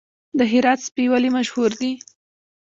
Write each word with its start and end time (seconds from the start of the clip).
د 0.37 0.39
هرات 0.51 0.79
سپي 0.87 1.05
ولې 1.09 1.29
مشهور 1.37 1.71
دي؟ 1.81 1.91